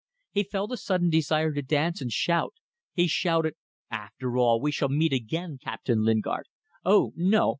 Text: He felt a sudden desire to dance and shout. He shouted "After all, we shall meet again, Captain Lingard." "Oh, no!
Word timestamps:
He 0.31 0.41
felt 0.41 0.71
a 0.71 0.77
sudden 0.77 1.11
desire 1.11 1.53
to 1.53 1.61
dance 1.61 2.01
and 2.01 2.11
shout. 2.11 2.55
He 2.95 3.05
shouted 3.05 3.53
"After 3.91 4.35
all, 4.35 4.59
we 4.59 4.71
shall 4.71 4.89
meet 4.89 5.13
again, 5.13 5.59
Captain 5.61 6.03
Lingard." 6.03 6.47
"Oh, 6.83 7.13
no! 7.15 7.49